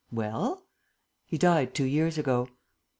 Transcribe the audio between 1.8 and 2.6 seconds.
years ago."